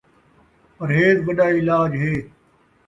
پرہیز 0.75 1.17
وݙا 1.25 1.47
علاج 1.59 1.91
ہے 2.01 2.13